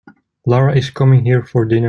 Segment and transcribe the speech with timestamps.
[0.47, 1.79] Lara is coming here for dinner.